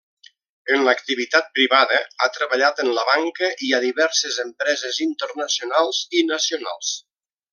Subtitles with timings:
[0.75, 6.93] En l'activitat privada ha treballat en la banca i a diverses empreses internacionals i nacionals.